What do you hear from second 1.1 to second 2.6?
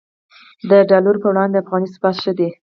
پر وړاندې د افغانۍ ثبات ښه دی